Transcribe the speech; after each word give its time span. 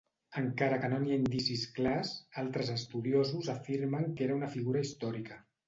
Encara 0.39 0.79
que 0.85 0.87
no 0.93 1.01
n'hi 1.03 1.13
ha 1.15 1.17
indicis 1.23 1.65
clars, 1.75 2.15
altres 2.45 2.73
estudiosos 2.77 3.53
afirmen 3.57 4.11
que 4.17 4.29
era 4.29 4.41
una 4.43 4.53
figura 4.59 4.85
històrica. 4.85 5.43